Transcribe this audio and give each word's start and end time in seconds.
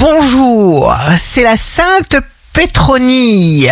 bonjour, 0.00 0.96
c'est 1.16 1.42
la 1.42 1.56
Sainte 1.58 2.16
Pétronie. 2.54 3.68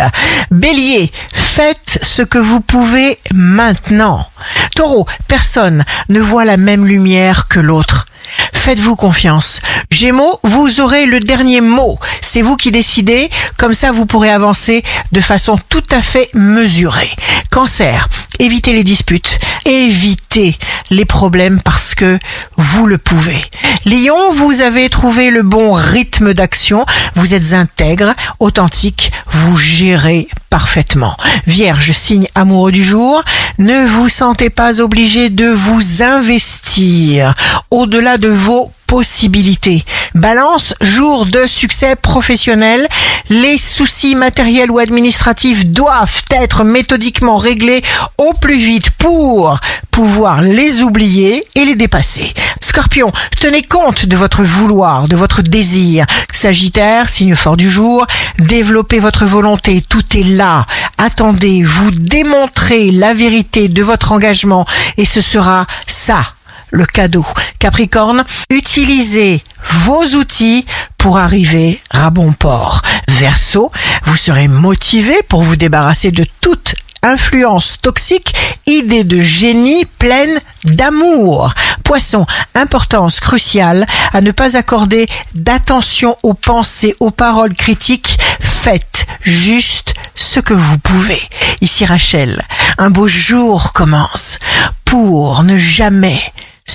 Bélier, 0.51 1.11
faites 1.33 1.99
ce 2.03 2.21
que 2.21 2.37
vous 2.37 2.61
pouvez 2.61 3.17
maintenant. 3.33 4.27
Taureau, 4.75 5.07
personne 5.27 5.83
ne 6.07 6.19
voit 6.21 6.45
la 6.45 6.57
même 6.57 6.85
lumière 6.85 7.47
que 7.47 7.59
l'autre. 7.59 8.05
Faites-vous 8.53 8.95
confiance. 8.95 9.59
Gémeaux, 9.99 10.39
vous 10.43 10.79
aurez 10.79 11.05
le 11.05 11.19
dernier 11.19 11.59
mot. 11.59 11.99
C'est 12.21 12.41
vous 12.41 12.55
qui 12.55 12.71
décidez. 12.71 13.29
Comme 13.57 13.73
ça, 13.73 13.91
vous 13.91 14.05
pourrez 14.05 14.31
avancer 14.31 14.81
de 15.11 15.19
façon 15.19 15.59
tout 15.67 15.83
à 15.91 16.01
fait 16.01 16.29
mesurée. 16.33 17.11
Cancer, 17.51 18.07
évitez 18.39 18.71
les 18.71 18.85
disputes. 18.85 19.39
Évitez 19.65 20.57
les 20.89 21.03
problèmes 21.03 21.59
parce 21.61 21.95
que 21.95 22.17
vous 22.55 22.87
le 22.87 22.97
pouvez. 22.97 23.43
Lion, 23.85 24.31
vous 24.31 24.61
avez 24.61 24.87
trouvé 24.87 25.31
le 25.31 25.43
bon 25.43 25.73
rythme 25.73 26.33
d'action. 26.33 26.85
Vous 27.15 27.33
êtes 27.33 27.51
intègre, 27.51 28.13
authentique. 28.39 29.11
Vous 29.29 29.57
gérez 29.57 30.29
parfaitement. 30.49 31.17
Vierge, 31.45 31.91
signe 31.91 32.29
amoureux 32.35 32.71
du 32.71 32.85
jour, 32.85 33.21
ne 33.57 33.85
vous 33.85 34.07
sentez 34.07 34.49
pas 34.49 34.79
obligé 34.79 35.29
de 35.29 35.49
vous 35.49 36.03
investir 36.03 37.33
au-delà 37.69 38.17
de 38.17 38.29
vos 38.29 38.71
possibilités. 38.89 39.85
Balance, 40.15 40.73
jour 40.81 41.27
de 41.27 41.45
succès 41.45 41.95
professionnel, 41.95 42.87
les 43.29 43.55
soucis 43.55 44.15
matériels 44.15 44.71
ou 44.71 44.79
administratifs 44.79 45.67
doivent 45.67 46.23
être 46.31 46.63
méthodiquement 46.63 47.37
réglés 47.37 47.83
au 48.17 48.33
plus 48.33 48.57
vite 48.57 48.89
pour 48.97 49.59
pouvoir 49.91 50.41
les 50.41 50.81
oublier 50.81 51.43
et 51.53 51.65
les 51.65 51.75
dépasser. 51.75 52.33
Scorpion, 52.61 53.11
tenez 53.39 53.61
compte 53.61 54.07
de 54.07 54.17
votre 54.17 54.41
vouloir, 54.41 55.07
de 55.07 55.15
votre 55.15 55.43
désir. 55.43 56.07
Sagittaire, 56.33 57.09
signe 57.09 57.35
fort 57.35 57.57
du 57.57 57.69
jour, 57.69 58.07
développez 58.39 58.99
votre 58.99 59.25
volonté, 59.25 59.83
tout 59.87 60.17
est 60.17 60.23
là. 60.23 60.65
Attendez, 60.97 61.61
vous 61.61 61.91
démontrez 61.91 62.89
la 62.89 63.13
vérité 63.13 63.69
de 63.69 63.83
votre 63.83 64.13
engagement 64.13 64.65
et 64.97 65.05
ce 65.05 65.21
sera 65.21 65.67
ça 65.85 66.33
le 66.71 66.85
cadeau. 66.85 67.25
Capricorne, 67.59 68.23
utilisez 68.49 69.43
vos 69.85 70.03
outils 70.15 70.65
pour 70.97 71.17
arriver 71.17 71.79
à 71.91 72.09
bon 72.09 72.33
port. 72.33 72.81
Verseau, 73.07 73.71
vous 74.05 74.15
serez 74.15 74.47
motivé 74.47 75.15
pour 75.27 75.43
vous 75.43 75.55
débarrasser 75.55 76.11
de 76.11 76.25
toute 76.41 76.75
influence 77.01 77.77
toxique, 77.81 78.35
idée 78.65 79.03
de 79.03 79.19
génie 79.19 79.85
pleine 79.85 80.39
d'amour. 80.65 81.53
Poisson, 81.83 82.25
importance 82.55 83.19
cruciale 83.19 83.85
à 84.13 84.21
ne 84.21 84.31
pas 84.31 84.57
accorder 84.57 85.07
d'attention 85.33 86.17
aux 86.23 86.33
pensées, 86.33 86.95
aux 86.99 87.11
paroles 87.11 87.53
critiques. 87.53 88.17
Faites 88.41 89.05
juste 89.21 89.93
ce 90.15 90.39
que 90.39 90.53
vous 90.53 90.77
pouvez. 90.77 91.21
Ici 91.61 91.85
Rachel, 91.85 92.43
un 92.77 92.89
beau 92.89 93.07
jour 93.07 93.73
commence 93.73 94.37
pour 94.85 95.43
ne 95.43 95.57
jamais 95.57 96.19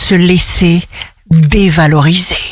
se 0.04 0.16
laisser 0.16 0.86
dévaloriser. 1.30 2.43